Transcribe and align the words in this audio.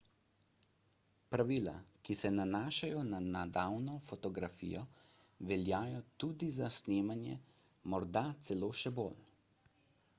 pravila 1.33 1.73
ki 2.07 2.15
se 2.21 2.29
nanašajo 2.37 3.03
na 3.09 3.19
navadno 3.35 3.97
fotografijo 4.07 4.81
veljajo 5.51 6.01
tudi 6.23 6.49
za 6.55 6.69
snemanje 6.77 7.35
morda 7.95 8.25
celo 8.49 8.71
še 8.81 8.93
bolj 8.97 9.21